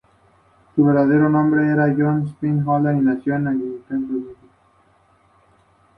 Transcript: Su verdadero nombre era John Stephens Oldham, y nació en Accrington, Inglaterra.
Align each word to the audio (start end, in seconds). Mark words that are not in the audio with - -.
Su 0.75 0.83
verdadero 0.83 1.29
nombre 1.29 1.63
era 1.67 1.83
John 1.95 2.27
Stephens 2.27 2.63
Oldham, 2.65 2.97
y 2.97 3.01
nació 3.03 3.35
en 3.35 3.47
Accrington, 3.49 3.97
Inglaterra. 3.99 4.41